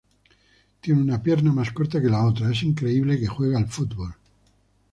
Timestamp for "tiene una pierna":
0.81-1.53